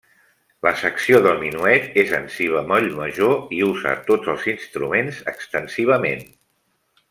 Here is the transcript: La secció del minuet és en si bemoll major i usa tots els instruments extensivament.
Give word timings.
La 0.67 0.71
secció 0.83 1.19
del 1.25 1.35
minuet 1.41 1.99
és 2.05 2.15
en 2.21 2.25
si 2.37 2.49
bemoll 2.55 2.89
major 3.01 3.53
i 3.59 3.61
usa 3.69 3.93
tots 4.11 4.33
els 4.35 4.49
instruments 4.57 5.21
extensivament. 5.37 6.27